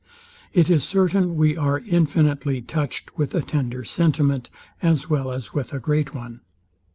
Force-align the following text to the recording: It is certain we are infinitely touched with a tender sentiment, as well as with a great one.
It 0.51 0.67
is 0.71 0.83
certain 0.83 1.35
we 1.35 1.55
are 1.55 1.77
infinitely 1.85 2.59
touched 2.63 3.15
with 3.19 3.35
a 3.35 3.41
tender 3.43 3.83
sentiment, 3.83 4.49
as 4.81 5.11
well 5.11 5.31
as 5.31 5.53
with 5.53 5.73
a 5.73 5.79
great 5.79 6.11
one. 6.15 6.41